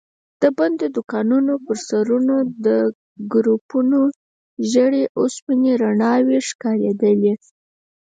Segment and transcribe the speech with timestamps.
[0.41, 2.67] د بندو دوکانونو پر سرونو د
[3.33, 3.99] ګروپونو
[4.69, 7.33] ژېړې او سپينې رڼا وي ښکارېدلې.